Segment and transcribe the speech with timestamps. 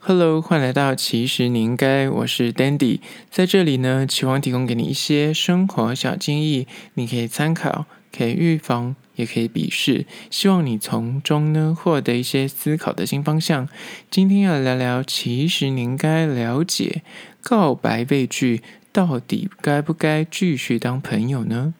[0.00, 7.84] Hello，欢迎来到其实你应该，我是 Dandy，在这里呢，期望提供给你一些生活小建议，你可以参考，
[8.16, 13.68] 可以预防，也可以鄙视，希望你从中呢获得一些思考的新方向。
[14.08, 17.02] 今天要聊聊，其实你应该了解，
[17.42, 18.62] 告白被拒，
[18.92, 21.74] 到底该不该继续当朋友呢？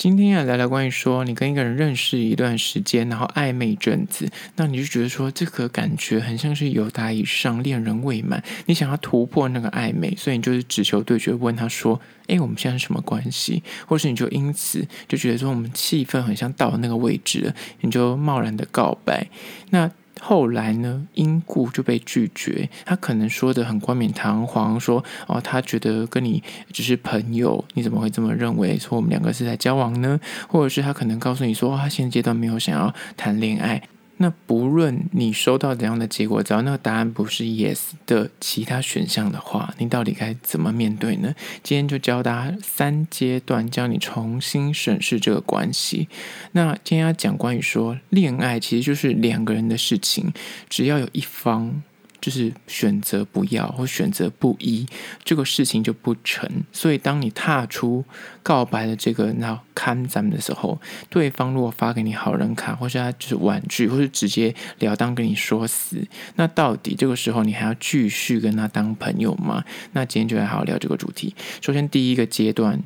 [0.00, 19.28] 今天要聊聊关于说，你跟一个人认识一段时间，然后暧昧一阵子，那你就觉得说这个感觉很像是友达以上，恋人未满，你想要突破那个暧昧，所以你就是只求对决，问他说：“诶，我们现在是什么关系？”或是你就因此就觉得说我们气氛很像到了那个位置了，你就贸然的告白，
[19.68, 19.90] 那。
[20.20, 22.68] 后来呢，因故就被拒绝。
[22.84, 28.78] 他可能说的很冠冕堂皇，说哦，他觉得跟你只是朋友，你怎么会这么认为？
[28.78, 30.20] 说我们两个是在交往呢？
[30.48, 33.82] 或者是他可能告诉你说，他现阶段没有想要谈恋爱。
[34.22, 41.34] 那不论你收到怎样的结果，只要那个答案不是 yes 的其他选项的话，你到底该怎么面对呢？
[41.62, 46.06] 今天就教大家三阶段，教你重新审视这个关系。
[46.52, 50.32] 那今天要讲关于说恋爱其实就是两个人的事情，
[50.68, 51.82] 只要有一方。
[52.20, 54.86] 就是选择不要或选择不依，
[55.24, 56.48] 这个事情就不成。
[56.72, 58.04] 所以，当你踏出
[58.42, 69.64] 告白的这个那看咱们的时候，对方如果发给你好人卡，或是他就是婉拒，或是直接了当跟你说死，那到底这个时候你还要继续跟他当朋友吗？
[69.92, 71.34] 那今天就来好好聊这个主题。
[71.62, 72.78] 首先，第一个阶段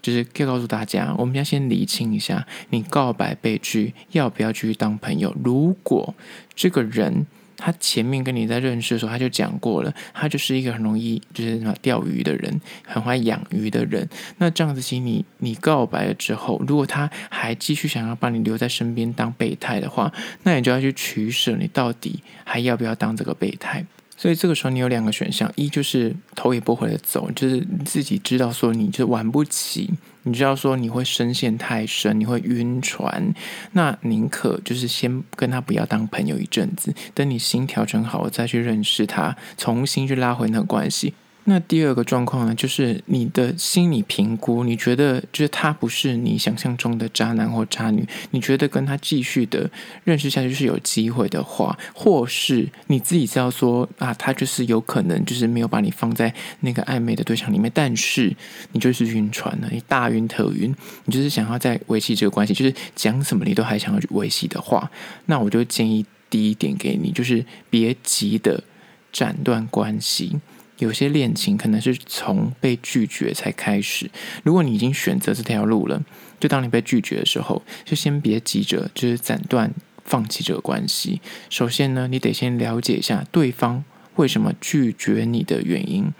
[0.00, 5.36] 就是要告诉大家，我们要先厘清一下，你告白被拒，要不要继续当朋友？
[5.44, 6.14] 如果
[6.54, 7.26] 这个人。
[7.58, 14.08] 他前面跟你在认识的时候，他就讲过了，他就是一个很容易就是什么钓鱼的人，很会养鱼的人。
[14.38, 20.10] 那这样子，其实你你告白了之后，如果他还继续想要把你留在身边当备胎的话，
[20.44, 23.84] 那你就要去取舍，你到底还要不要当这个备胎？
[24.18, 33.32] 所以这个时候你有两个选项，一就是头也不回的走，就是自己知道说你就玩不起，你知道说你会深陷太深，你会晕船，
[33.72, 41.14] 那宁可就是先跟他不要当朋友一阵子，等你心调整好再去认识他，重新去拉回那个关系。
[41.50, 49.70] 那第二个状况呢，就是你的心理评估，你觉得就是他不是你想象中的渣男或渣女，你觉得跟他继续的
[50.04, 58.36] 认识下去是有机会的话，或是你自己知道说啊，他就是有可能就是没有把你放在那个暧昧的对象里面，但是
[58.72, 60.76] 你就是晕船了，你大晕特晕，
[61.06, 64.90] 你就是想要再维系这个关系，就是讲什么你都还想要去维系的话，
[65.24, 68.62] 那我就建议第一点给你，就是别急的
[69.10, 70.38] 斩断关系。
[70.78, 74.10] 有些恋情可能是从被拒绝才开始。
[74.42, 76.02] 如果你已经选择这条路了，
[76.40, 79.72] 就当你被拒绝的时候，就先别急着就是斩断、
[80.04, 81.20] 放弃这个关系。
[81.50, 83.84] 首先呢，你得先了解一下对方
[84.16, 86.12] 为什么拒绝你的原因。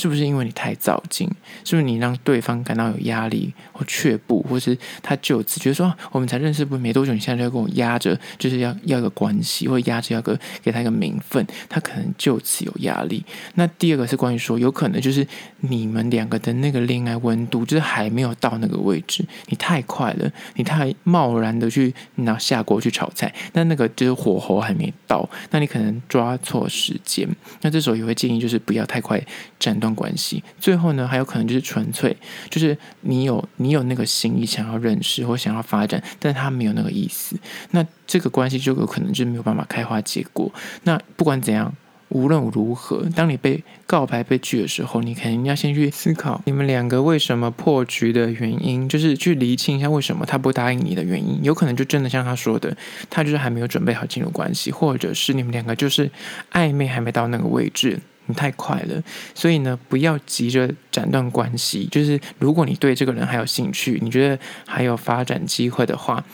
[0.00, 1.28] 是不是因为你太躁进？
[1.62, 13.22] 是不是你让对方感到有压力或却步，或是他就此觉得说，我们才认识不没多久，你现在就要跟我压着，就是要要个关系，或压着要个给他一个名分，他可能就此有压力。
[13.56, 15.26] 那第二个是关于说，有可能就是
[15.60, 27.28] 你们两个的那个恋爱温度就是还没有到那个位置，你太快了，你太贸然的去拿下锅去炒菜，那那个就是火候还没到，那你可能抓错时间。
[27.60, 29.20] 那这时候也会建议就是不要太快
[29.58, 32.16] 斩断关系，最后呢，还有可能就是纯粹
[32.48, 37.36] 就是你有你有那个心意想要认识或想要发展，但他没有那个意思，
[37.70, 40.52] 那这个关系就有可能就没有办法开花结果。
[40.84, 41.74] 那不管怎样，
[42.08, 51.38] 无论如何，当你被告白被拒的时候，你肯定要先去思考你们两个为什么破局的原因，就是去厘清一下为什么他不答应你的原因。
[51.44, 52.76] 有可能就真的像他说的，
[53.08, 56.10] 他就是还没有准备好进入关系，或者是你们两个就是
[56.52, 58.00] 暧昧还没到那个位置。
[58.34, 59.02] 太快了，
[59.34, 61.86] 所以呢，不要急着斩断关系。
[61.90, 66.24] 就是如果你对这个人还有兴趣，你觉得还有发展机会的话，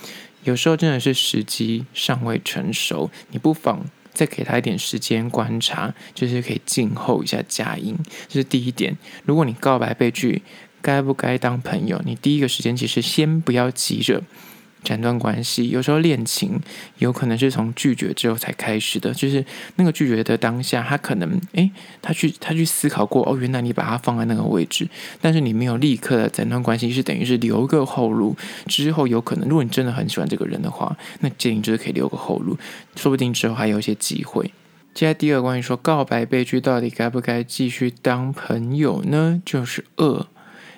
[0.45, 7.97] 有时候真的是时机尚未成熟，你不妨再给他一点时间观察，就是可以静候一下佳音。
[8.29, 8.97] 这是第一点。
[9.25, 10.43] 如果你告白被拒，
[10.81, 12.00] 该不该当朋友？
[12.05, 14.23] 你第一个时间其实先不要急着。
[14.87, 16.61] 斩断关系，有时候恋情
[16.99, 19.44] 有可能是从拒绝之后才开始的，就是
[19.75, 21.69] 那个拒绝的当下，他可能诶，
[22.00, 24.88] 他去他去思考过，哦，原来你把他放在那个位置，
[25.21, 28.37] 但是你没有立刻的斩断关系，是等于是留个后路，
[28.69, 32.56] 之后有可能，如果你真的很喜欢这个人的话，那建议就是可以留个后路，
[32.94, 34.53] 说不定之后还有一些机会。
[34.94, 39.43] 接下来第二个关于说告白被拒，到底该不该继续当朋友呢？
[39.44, 40.27] 就是二，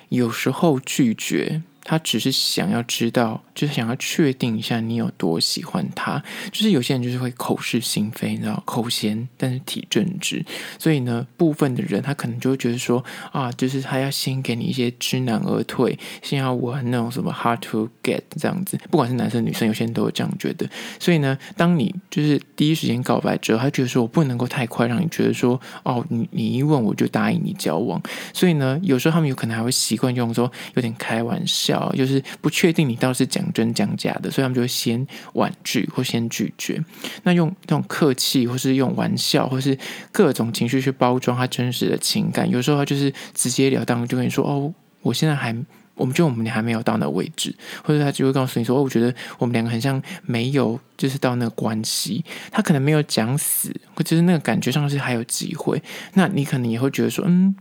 [0.09, 1.61] 有时候拒绝。
[1.81, 6.23] 他只是想要知道就是想要确定一下你有多喜欢他。
[6.49, 10.41] 就是有些人就是会口是心非，你知道，口嫌但是体正直。
[10.77, 13.03] 所以呢，部分的人他可能就会觉得说
[13.33, 18.79] 啊，就是他要先给你一些知难而退，先要玩那种什么 hard to get 这样子。
[18.89, 20.65] 不管是男生女生，有些人都有这样觉得。
[20.97, 28.01] 所以呢，当你就是第一时间告白之后，他觉得说我不能够太快让你觉得说哦，你你一问我就答应你交往。
[28.33, 36.83] 所以呢，有时候他们有可能还会习惯用说有点开玩笑，就是不确定你到底是讲真讲假的，所以他们就会先婉拒或先拒绝。
[37.23, 39.77] 那用那种客气，或是用玩笑，或是
[40.11, 42.49] 各种情绪去包装他真实的情感。
[42.49, 45.55] 有时候他就是直截了当就跟你说：“哦，我现在还，
[45.95, 55.81] 我们就我们还没有到那个位置。”或者他就会告诉你说：“哦，我觉得我们两个很像没有，就是到那个关系。”他可能没有讲死，或者是那个感觉上是还有机会。
[56.13, 57.55] 那你可能也会觉得说：“嗯，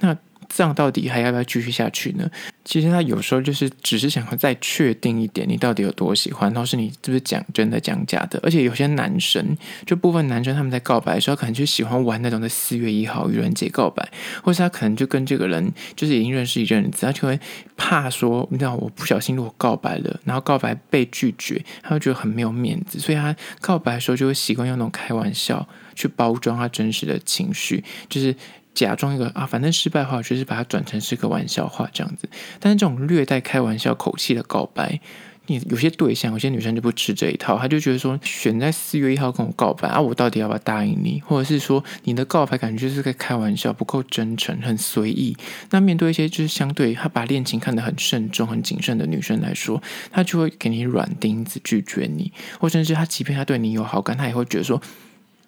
[0.00, 0.16] 那。”
[0.48, 2.30] 这样到底还要不要继续下去呢？
[2.64, 8.40] 其实他有时候就是只是想要再确定一点，你到底有多喜欢，或是你是不是讲真的讲假的。
[8.42, 14.08] 而且有些男生，就部分男生他们在告白的时候，可能就喜欢玩那种在四月一号愚人节告白，
[14.42, 17.38] 或是他可能就跟这个人就是已经认识一阵子，他就会
[17.76, 28.34] 怕说，你知道，我不小心如果告白了，然后告白被拒绝，他会觉得很没有面子，所以他告白的时候就会习惯用那种开玩笑去包装他真实的情绪，就是。
[28.74, 32.28] 假装一个啊，反正失败的话，就是把它转成是个玩笑话这样子。
[32.58, 35.00] 但是这种略带开玩笑口气的告白，
[35.46, 41.22] 你有些对象，有些女生就不吃这一套，她就觉得说，选在四月一号跟我告白啊，我到底要不要答应你？
[41.24, 45.36] 或者是说，你的告白感觉就是在开玩笑，不够真诚，很随意。
[45.70, 54.82] 那面对一些就是相对她把恋情看得很慎重、很谨慎的女生来说，她就会给你软钉子，拒绝你，或甚至她即便她对你有好感，她也会觉得说。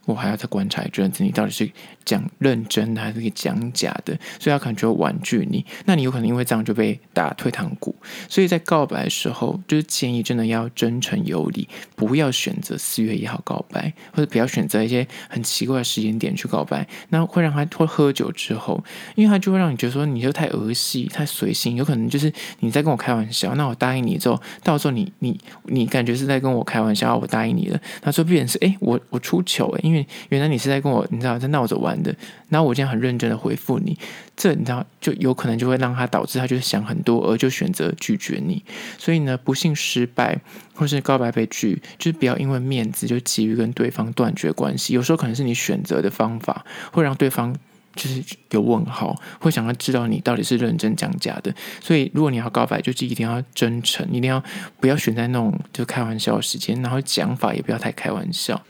[0.07, 1.71] 我还要再观察一阵子，你到底是
[2.05, 4.17] 讲认真的还是讲假的？
[4.39, 5.67] 所以他可能就会婉拒你。
[5.85, 7.95] 那你有可能因为这样就被打退堂鼓。
[8.29, 16.87] 所以在告白的时候，就是建议真的要真诚有礼，不要选择四月一号告白，或者不要选择一些很奇怪的时间点去告白。
[17.09, 18.83] 那会让他会喝酒之后，
[19.17, 23.53] 因为他就会让你觉得说你就太儿戏、太随性，有可能就是你在跟我开玩笑。
[23.57, 29.96] 那我答应你之后，到时候你你你感觉是在跟我开玩笑，我答应你了，他说变成是哎我我出糗哎，因为。
[30.31, 32.15] 原来你是在跟我，你知道在闹着玩的，
[32.49, 33.97] 然后我这样很认真的回复你，
[34.37, 38.63] 这你知道就有可能就会让他导致他就是想很多，而就选择拒绝你。
[38.99, 40.39] 所以呢，不幸失败
[40.75, 44.95] 或是告白被拒，就是不要因为面子就急于跟对方断绝关系。
[44.95, 47.55] 有时候可能是你选择的方法会让对方
[47.95, 51.55] 就是有问号，会想要知道你到底是认真讲假的。
[51.81, 54.43] 所以如果你要告白，就是一定要真诚，一定要
[54.79, 58.63] 不要选在那种就开玩笑的时间，然后讲法也不要太开玩笑。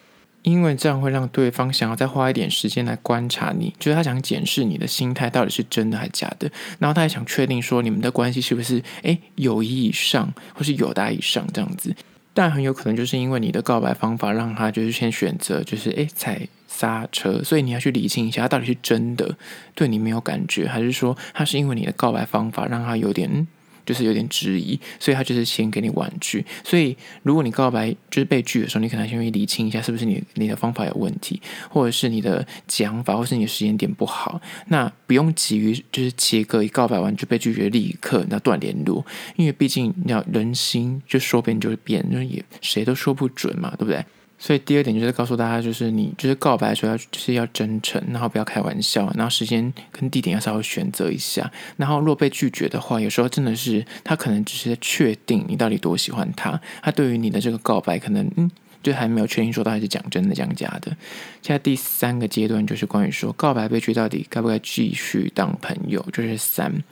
[0.46, 6.48] 因为这样会让对方想要再花一点时间来观察你，就是他想检视你的心态到底是真的还是假的，
[6.78, 11.92] 然后他也想确定说你们的关系是不是诶友谊以上或是友达以上这样子，
[12.32, 19.36] 但很有可能就是因为你的告白方法让他就是先选择就是诶踩刹车，所以你要去理清一下他到底是真的
[19.74, 23.48] 对你没有感觉，还是说他是因为你的告白方法让他有点。
[23.86, 26.44] 就是有点质疑，所以他就是先给你婉拒。
[26.62, 31.40] 所以如果你告白就是被拒的时候，你可能先会理清一下是不是你你的方法有问题，
[31.70, 34.40] 或者是你的讲法，或是你的时间点不好。
[34.68, 39.06] 那不用急于就是切割，一告白完就被拒绝，立刻那断联络，
[39.36, 44.04] 因为毕竟你要人心就说变就会变，那也谁都说不准嘛，对不对？
[44.38, 51.50] 所以第二点就是告诉大家，就是你就是告白的时候要就是要真诚，然后不要开玩笑，然后时间跟地点要稍微选择一下。
[51.78, 58.50] 然后若被拒绝的话，有时候真的是他可能只是在确定你到底多喜欢他，他对于你的这个告白可能嗯
[58.82, 60.94] 就还没有确定说到底是讲真的讲假的。
[61.40, 66.84] 现在第三个阶段就是关于说告白被拒到底该不该继续当朋友，就是三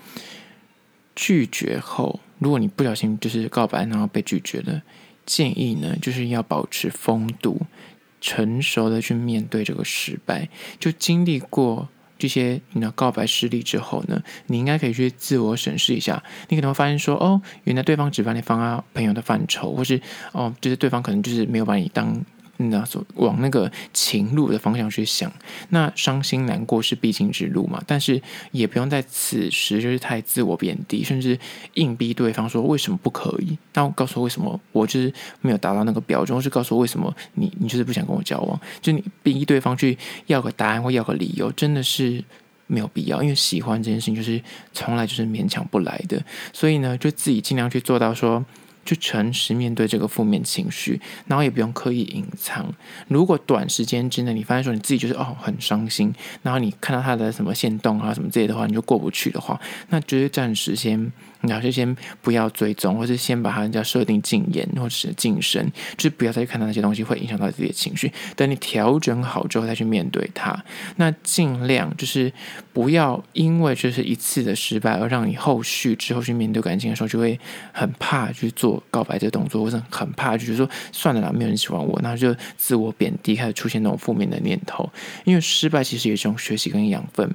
[1.15, 4.83] 拒绝后，如果你不小心就是告白然后被拒绝了。
[5.27, 7.61] 建议呢，就是要保持风度，
[8.21, 10.49] 成熟的去面对这个失败。
[10.79, 11.89] 就经历过
[12.19, 16.23] 这些你的告白失利之后呢，你应该可以去自我审视一下。
[16.49, 20.01] 你可能会发现说，哦，原来对方只把你放在朋友的范畴，或是
[20.33, 22.25] 哦，就是对方可能就是没有把你当。
[22.59, 25.33] 你那走往那个情路的方向去想，
[25.71, 28.21] 那伤心难过是必经之路嘛，但是
[28.53, 31.39] 也不用在此时就是太自我贬低，甚至
[31.75, 33.59] 硬逼对方说为什么不可以？
[33.73, 38.61] 那我告诉我为什么我就是没有达到那个标准，或是告诉我为什么你你就是不想跟我交往？
[38.81, 42.23] 就你逼对方去要个答案或要个理由，真的是
[42.67, 44.41] 没有必要，因为喜欢这件事情就是
[44.73, 48.45] 从来就是勉强不来的，所以呢，就自己尽量去做到说。
[48.85, 52.73] 去诚实面对这个负面情绪，然后也不用刻意隐藏。
[53.09, 61.13] 如果短时间之内你发现说你自己就是哦很伤心，然后你看到他的什么线动啊什么之类的话，你就过不去的话，那就是暂时先
[61.47, 65.65] 然后就先不要追踪，或是先把它人家设定禁言或者是禁声，
[65.97, 68.13] 就是不要再去看到那些东西，会影响到自己的情绪。
[68.37, 70.65] 等你调整好之后再去面对它。
[70.97, 72.33] 那尽量就是
[72.73, 77.39] 不要因为就是一次的失败而让你后续之后去面对感情的时候就会
[77.73, 84.89] 很怕去做告白这个动作，或者很怕就是说算了啦，没有人喜欢我，那就自我贬低，开始出现那种负面的念头。
[85.25, 87.31] 因为失败其实也是一种学习跟养分，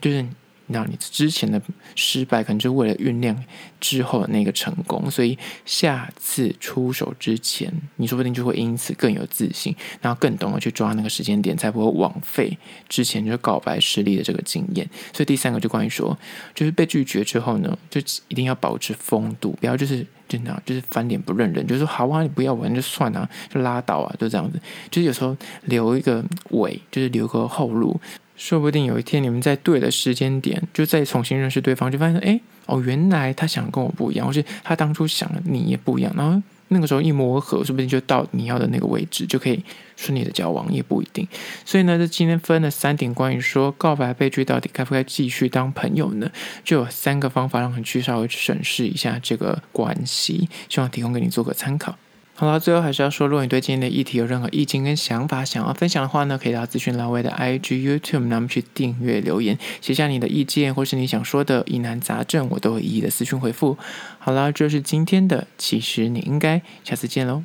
[0.00, 0.24] 就是。
[0.68, 1.60] 那你之前的
[1.94, 3.36] 失败，可能就为了酝酿
[3.80, 12.56] 之后的那个成功，所以下次出手之前，你说不定就会因此更有自信，然后更懂得去抓那个时间点，才不会枉费
[12.88, 14.88] 之前就是告白失利的这个经验。
[15.12, 16.16] 所以第三个就关于说，
[16.54, 24.58] 就是被拒绝之后呢，就一定要保持风度，不要就是真的就是翻脸不认人，就是说好啊，你不要我就算啊，就拉倒啊，就这样子。
[24.90, 28.00] 就是有时候留一个尾，就是留个后路。
[28.36, 39.62] 说不定有一天你们在对的时间点，就再重新认识对方，就发现哎哦，原来他想跟我不一样，或是他当初想的你也不一样，然后那个时候一磨合，说不定就到你要的那个位置，就可以
[39.96, 41.28] 顺利的交往，也不一定。
[41.64, 46.30] 所以呢，这今天分了三点关于说告白被拒到底该不该继续当朋友呢？
[46.64, 51.96] 就有三个方法让你去稍微审视一下这个关系，希望提供给你做个参考。
[52.34, 63.76] 好了，最后还是要说，如果你对今天的议题有任何意见跟想法想要分享的话呢，可以到资讯栏位的 IG、YouTube，那么去订阅留言，写下你的意见或是你想说的疑难杂症，我都会一一的私讯回复。
[64.18, 67.44] 好了，这是今天的，其实你应该下次见喽。